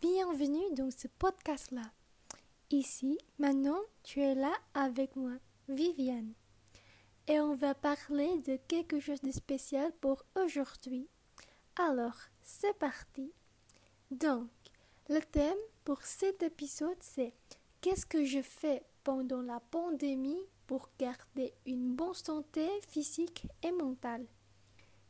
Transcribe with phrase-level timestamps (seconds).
[0.00, 1.92] bienvenue dans ce podcast-là.
[2.70, 5.32] Ici, maintenant, tu es là avec moi,
[5.68, 6.32] Viviane.
[7.28, 11.06] Et on va parler de quelque chose de spécial pour aujourd'hui.
[11.76, 13.34] Alors, c'est parti.
[14.10, 14.48] Donc,
[15.10, 15.52] le thème
[15.84, 17.34] pour cet épisode, c'est
[17.82, 24.24] Qu'est-ce que je fais pendant la pandémie pour garder une bonne santé physique et mentale?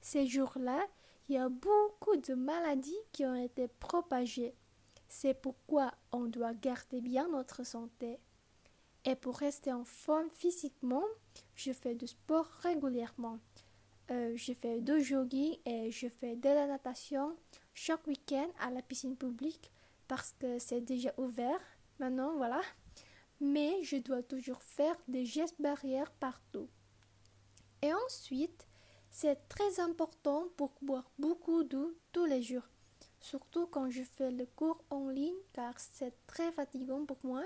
[0.00, 0.84] Ces jours-là,
[1.28, 4.54] il y a beaucoup de maladies qui ont été propagées.
[5.08, 8.18] C'est pourquoi on doit garder bien notre santé.
[9.04, 11.04] Et pour rester en forme physiquement,
[11.54, 13.38] je fais du sport régulièrement.
[14.10, 17.36] Euh, je fais du jogging et je fais de la natation
[17.74, 19.70] chaque week-end à la piscine publique
[20.08, 21.60] parce que c'est déjà ouvert.
[21.98, 22.60] Maintenant, voilà.
[23.40, 26.68] Mais je dois toujours faire des gestes barrières partout.
[27.80, 28.68] Et ensuite,
[29.14, 32.66] c'est très important pour boire beaucoup d'eau tous les jours,
[33.20, 37.42] surtout quand je fais le cours en ligne car c'est très fatigant pour moi.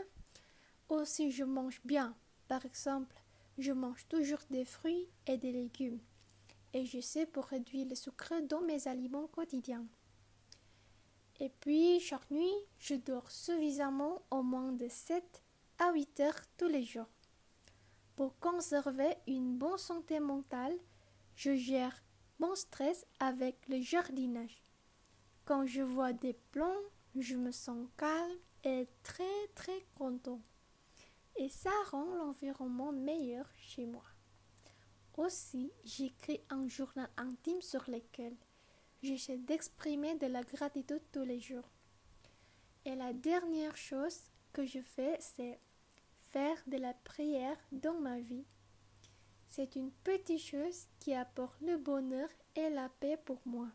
[0.88, 2.14] Aussi, je mange bien.
[2.46, 3.16] Par exemple,
[3.58, 5.98] je mange toujours des fruits et des légumes.
[6.72, 9.86] Et je sais pour réduire le sucre dans mes aliments quotidiens.
[11.40, 15.42] Et puis, chaque nuit, je dors suffisamment au moins de 7
[15.80, 17.10] à 8 heures tous les jours.
[18.14, 20.78] Pour conserver une bonne santé mentale,
[21.36, 22.02] je gère
[22.38, 24.62] mon stress avec le jardinage.
[25.44, 30.40] Quand je vois des plantes, je me sens calme et très très content.
[31.36, 34.04] Et ça rend l'environnement meilleur chez moi.
[35.16, 38.34] Aussi, j'écris un journal intime sur lequel
[39.02, 41.70] j'essaie d'exprimer de la gratitude tous les jours.
[42.84, 44.18] Et la dernière chose
[44.52, 45.60] que je fais, c'est
[46.32, 48.44] faire de la prière dans ma vie.
[49.48, 53.68] C'est une petite chose qui apporte le bonheur et la paix pour moi.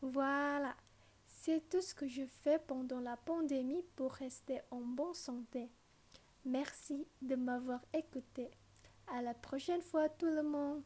[0.00, 0.74] Voilà,
[1.24, 5.70] c'est tout ce que je fais pendant la pandémie pour rester en bonne santé.
[6.44, 8.50] Merci de m'avoir écouté.
[9.14, 10.82] À la prochaine fois tout le monde.